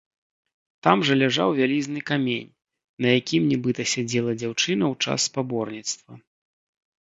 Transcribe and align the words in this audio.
Там 0.85 0.97
жа 1.09 1.17
ляжаў 1.21 1.49
вялізны 1.59 2.01
камень, 2.09 2.49
на 3.07 3.11
якім 3.19 3.41
нібыта 3.51 3.81
сядзела 3.93 4.31
дзяўчына 4.41 4.83
ў 4.93 4.95
час 5.07 5.19
спаборніцтва. 5.31 6.11